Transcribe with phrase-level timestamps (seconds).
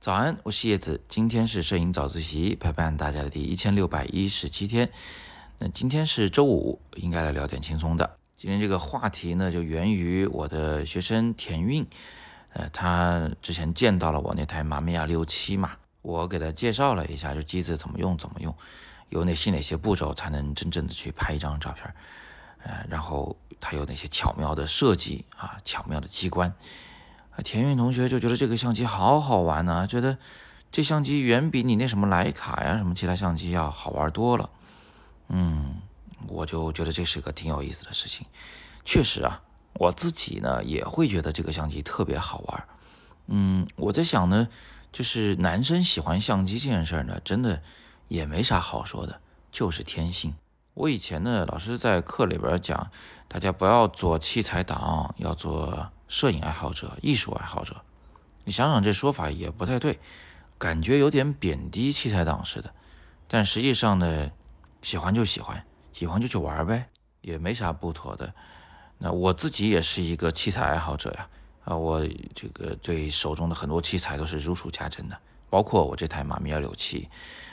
[0.00, 4.88] 早安，我是叶子，今天是摄影早自习陪伴大家的第一千六百一十七天。
[5.58, 8.18] 那今天是周五，应该来聊点轻松的。
[8.36, 11.84] 今天这个话题呢，就源于我的学生田运，
[12.52, 15.72] 呃，他之前见到了我那台玛米亚六七嘛，
[16.02, 18.54] 我给他介绍了一下，就机子怎么用，怎么用，
[19.08, 21.92] 有哪些哪些步骤才能真正的去拍一张照片，
[22.66, 26.52] 呃，然后它有哪些巧妙的设计啊，巧妙的机关。
[27.44, 30.18] 田运同学就觉得这个相机好好玩呢，觉得
[30.72, 34.50] 这相机远比你那什么徕卡呀、什么其他相机要好玩多了。
[35.28, 35.76] 嗯，
[36.26, 38.26] 我就觉得这是个挺有意思的事情。
[38.84, 39.42] 确实啊，
[39.74, 42.68] 我自己呢也会觉得这个相机特别好玩。
[43.28, 44.48] 嗯，我在想呢，
[44.90, 47.62] 就是男生喜欢相机这件事呢，真的
[48.08, 49.20] 也没啥好说的，
[49.52, 50.34] 就是天性。
[50.76, 52.90] 我以前呢，老师在课里边讲，
[53.28, 55.90] 大家不要做器材党，要做。
[56.08, 57.82] 摄影爱好者、艺术爱好者，
[58.44, 59.98] 你想想这说法也不太对，
[60.56, 62.72] 感觉有点贬低器材党似的。
[63.26, 64.30] 但实际上呢，
[64.82, 66.88] 喜欢就喜欢，喜欢就去玩呗，
[67.22, 68.32] 也没啥不妥的。
[68.98, 71.28] 那我自己也是一个器材爱好者呀，
[71.64, 75.18] 啊，我这个对手中的很多器材都是如数家珍的，
[75.50, 77.08] 包括我这台马米二六七，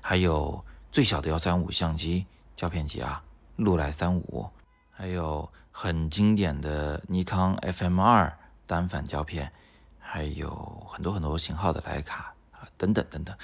[0.00, 2.24] 还有最小的幺三五相机
[2.56, 3.22] 胶片机啊，
[3.56, 4.48] 禄来三五。
[4.90, 9.52] 还有很经典的尼康 FM 二单反胶片，
[9.98, 10.50] 还有
[10.88, 13.36] 很多很多型号的徕卡啊，等等等等，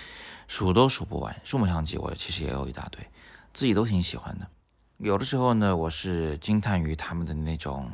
[0.48, 1.38] 数都数不完。
[1.44, 3.06] 数码相机我其实也有一大堆，
[3.52, 4.48] 自己都挺喜欢的。
[4.96, 7.90] 有的时候呢，我是惊叹于他们的那种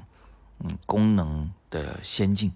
[0.61, 2.51] 嗯功能的先进；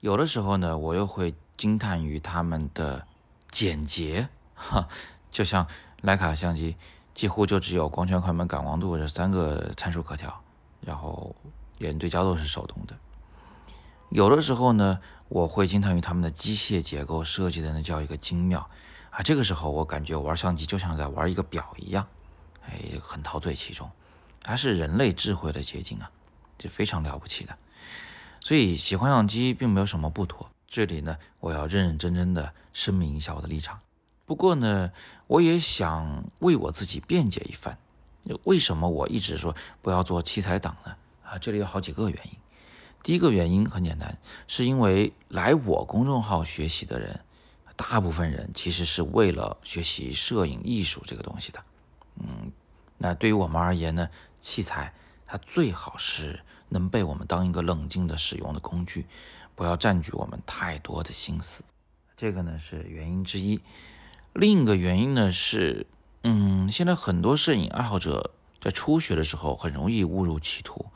[0.00, 3.06] 有的时候呢，我又会惊叹于他们的
[3.50, 4.28] 简洁。
[4.54, 4.86] 哈，
[5.30, 5.66] 就像
[6.02, 6.76] 徕卡相机。
[7.18, 10.40] 几乎就只有光圈、快门、感光度这三个参数可调，
[10.80, 11.34] 然后
[11.78, 12.96] 连对焦都是手动的。
[14.10, 18.70] 有的时候呢，我会惊叹于他们的机械结构设计的那叫一个精妙
[19.10, 19.20] 啊！
[19.20, 22.06] 这个时候我感觉玩相机就像在玩一个表一样，
[22.64, 23.90] 哎，很陶醉其中，
[24.44, 26.08] 它是人类智慧的结晶啊，
[26.56, 27.58] 这非常了不起的。
[28.40, 30.48] 所以喜欢相机并没有什么不妥。
[30.68, 33.80] 这里呢，我要认认真真的声明一下我的立场。
[34.28, 34.92] 不过呢，
[35.26, 37.78] 我也想为我自己辩解一番。
[38.44, 40.94] 为什么我一直说不要做器材党呢？
[41.24, 42.32] 啊，这里有好几个原因。
[43.02, 47.18] 第一个原因很简单，是因为来我公众号学习的人，
[47.74, 51.64] 大部分人其实是为了学习摄影艺术这个东西的。
[52.16, 52.52] 嗯，
[52.98, 54.10] 那对于我们而言呢，
[54.40, 54.92] 器材
[55.24, 59.06] 它最好是能被我们当一个冷静的使用的工具，
[59.54, 61.64] 不要占据我们太多的心思。
[62.14, 63.58] 这个呢是原因之一。
[64.38, 65.88] 另一个原因呢是，
[66.22, 70.86] 嗯，现在很多摄影爱好者在初学的时候很容易误入歧途。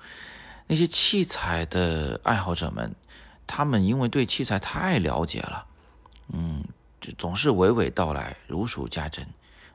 [0.68, 2.94] 那些器材的爱好者们，
[3.48, 5.66] 他们因为对器材太了解了，
[6.28, 6.62] 嗯，
[7.00, 9.26] 就总是娓娓道来，如数家珍，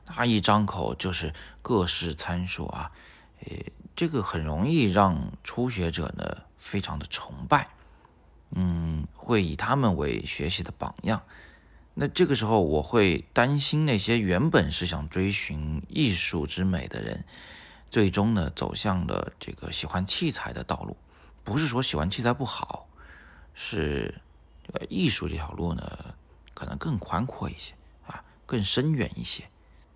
[0.06, 2.90] 他一张口就是各式参数啊，
[3.44, 3.54] 呃，
[3.94, 7.68] 这个很容易让初学者呢非常的崇拜，
[8.52, 11.20] 嗯，会以他们为学习的榜样。
[12.00, 17.24] 那这个时候，我会担心那些原本是想追寻艺术之美的人，
[17.90, 20.96] 最终呢走向了这个喜欢器材的道路。
[21.42, 22.86] 不是说喜欢器材不好，
[23.52, 24.14] 是
[24.72, 26.14] 呃艺术这条路呢
[26.54, 27.74] 可能更宽阔一些
[28.06, 29.42] 啊，更深远一些，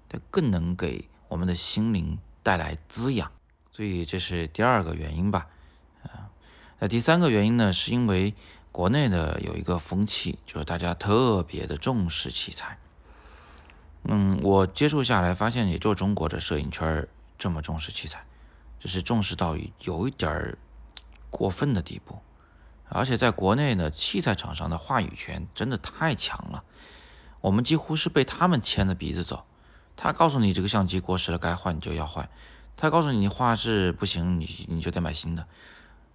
[0.09, 3.31] 它更能给我们的心灵带来滋养。
[3.71, 5.47] 所以这是第二个原因吧。
[6.03, 6.27] 啊，
[6.81, 8.35] 那第三个原因呢，是因为。
[8.73, 12.79] 国内的有一个风气，就是大家特别的重视器材。
[14.05, 17.07] 嗯，我接触下来发现，也就中国的摄影圈
[17.39, 18.25] 这么重视器材，
[18.81, 20.59] 就是重视到有一点儿
[21.29, 22.19] 过分的地步。
[22.89, 26.65] 而且在国内呢，器材厂商的话语权真的太强了，
[27.43, 29.45] 我们几乎是被他们牵着鼻子走。
[29.97, 32.25] 他告诉你这个相机过时了，该换你就要换；
[32.77, 35.45] 他告诉你画质不行，你你就得买新的；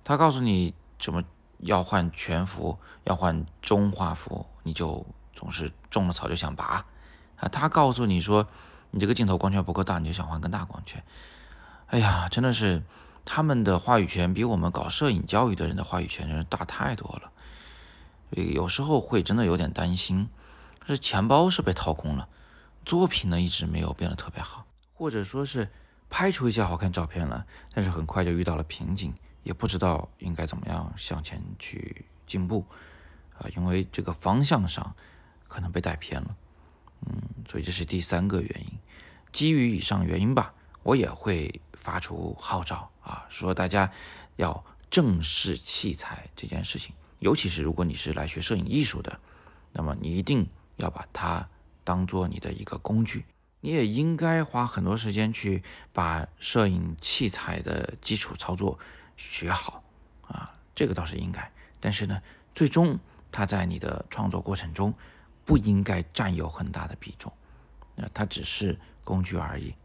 [0.03, 1.24] 他告诉你怎么。
[1.59, 6.86] 要换全幅，要换中画幅，你就总是种了草就想拔
[7.38, 7.48] 啊！
[7.50, 8.48] 他告诉你说，
[8.92, 11.04] 你这个镜头光圈不够大，你就想换更大光圈。
[11.88, 12.83] 哎呀，真的是
[13.25, 17.31] 他们的话语权比我们搞摄影教育的人的话语权真是大太多了。
[18.30, 20.30] 有时候会真的有点担心，
[20.86, 22.27] 是钱包是被掏空了，
[22.86, 25.69] 作品呢一直没有变得特别好，或者说是
[26.10, 29.13] 拍出一些好看照片了，但是很快就遇到了瓶颈。
[29.47, 32.65] 也不知道应该怎么样向前去进步，
[33.39, 34.94] 啊，因为这个方向上
[35.47, 36.35] 可能被带偏了，
[37.05, 38.77] 嗯，所以这是第三个原因。
[39.31, 40.53] 基于以上原因吧，
[40.83, 43.89] 我也会发出号召啊，说大家
[44.35, 44.61] 要
[44.91, 49.17] 正视器材这件事情，尤其是如果你是来学摄影艺术的，
[49.71, 50.45] 那么你一定
[50.75, 51.47] 要把它
[51.85, 53.23] 当做你的一个工具。
[53.61, 58.77] 你也应该花很多时间去把摄影器材的基础操作
[59.17, 59.83] 学好
[60.27, 61.51] 啊，这个倒是应该。
[61.81, 62.21] 但是呢，
[62.55, 62.97] 最终
[63.31, 64.93] 它在你的创作过程中
[65.43, 67.33] 不应该占有很大的比重，
[67.95, 69.75] 那它只是工具而已，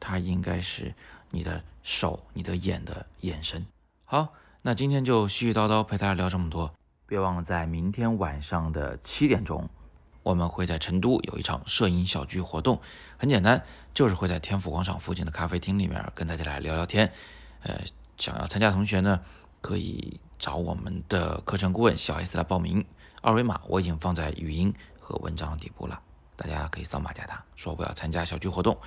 [0.00, 0.94] 它应该是
[1.30, 3.66] 你的手、你的眼的眼神。
[4.04, 6.74] 好，那今天就絮絮叨叨陪大家聊这么多，
[7.06, 9.68] 别忘了在明天晚上的七点钟。
[10.22, 12.80] 我们会在成都有一场摄影小聚活动，
[13.16, 17.12] 很简单，就是会在天府广场附近的咖啡厅里面跟大家来聊聊天。
[17.62, 17.80] 呃，
[18.18, 19.20] 想要参加同学呢，
[19.60, 22.84] 可以找我们的课程顾问小 S 来报名，
[23.22, 26.00] 二维码我已经放在语音和文章底部了，
[26.36, 28.78] 大家可以扫码加他，说我要参加小聚活动。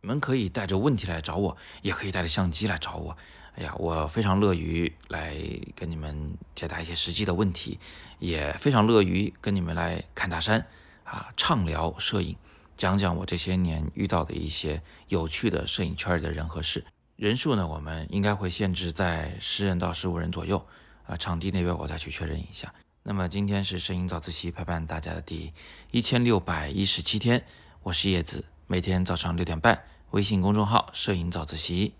[0.00, 3.16] 你们可以带着问题来找我，也可以带着相机来找我。
[3.54, 5.36] 哎呀，我非常乐于来
[5.76, 7.78] 跟你们解答一些实际的问题，
[8.18, 10.66] 也非常乐于跟你们来侃大山
[11.04, 12.36] 啊，畅聊摄影，
[12.76, 16.84] 讲讲我这些年遇到的一些有趣的摄影圈里的人和事。
[17.16, 20.66] 人数呢，我们应该会限制在十人到十五人左右
[21.06, 21.16] 啊。
[21.16, 22.72] 场地那边我再去确认一下。
[23.04, 25.52] 那么今天是摄影早自习陪伴大家的第
[25.90, 27.44] 一千六百一十七天，
[27.82, 31.94] 我是叶子，每天早上六点半，微信公众号“摄影早自习”，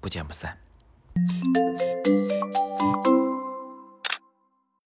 [0.00, 0.58] 不见不散。